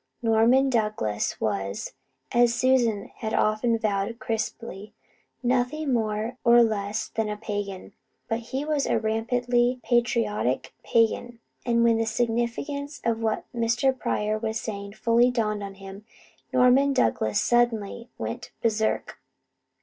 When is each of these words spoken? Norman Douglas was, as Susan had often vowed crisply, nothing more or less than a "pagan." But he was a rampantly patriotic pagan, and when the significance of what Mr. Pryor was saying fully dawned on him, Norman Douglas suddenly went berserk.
Norman 0.23 0.67
Douglas 0.67 1.39
was, 1.39 1.93
as 2.31 2.55
Susan 2.55 3.09
had 3.17 3.35
often 3.35 3.77
vowed 3.77 4.17
crisply, 4.17 4.95
nothing 5.43 5.93
more 5.93 6.37
or 6.43 6.63
less 6.63 7.09
than 7.09 7.29
a 7.29 7.37
"pagan." 7.37 7.93
But 8.27 8.39
he 8.49 8.65
was 8.65 8.87
a 8.87 8.97
rampantly 8.97 9.79
patriotic 9.83 10.73
pagan, 10.83 11.39
and 11.67 11.83
when 11.83 11.99
the 11.99 12.07
significance 12.07 12.99
of 13.05 13.21
what 13.21 13.45
Mr. 13.53 13.95
Pryor 13.95 14.39
was 14.39 14.59
saying 14.59 14.93
fully 14.93 15.29
dawned 15.29 15.61
on 15.61 15.75
him, 15.75 16.03
Norman 16.51 16.93
Douglas 16.93 17.39
suddenly 17.39 18.09
went 18.17 18.49
berserk. 18.63 19.19